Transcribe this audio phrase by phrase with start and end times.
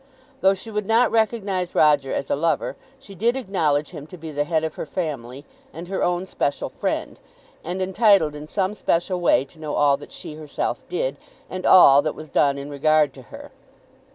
[0.39, 4.31] Though she would not recognise Roger as a lover, she did acknowledge him to be
[4.31, 7.19] the head of her family, and her own special friend,
[7.63, 11.17] and entitled in some special way to know all that she herself did,
[11.51, 13.51] and all that was done in regard to her.